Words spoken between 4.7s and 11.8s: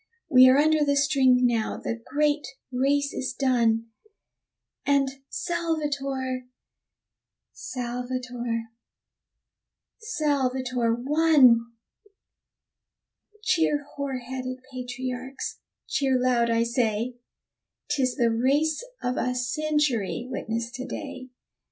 And Salvator, Salvator, Salvator won!